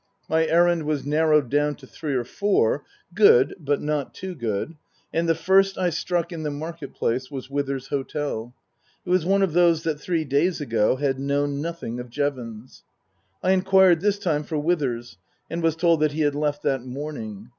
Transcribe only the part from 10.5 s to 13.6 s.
ago had known nothing of Jevons. I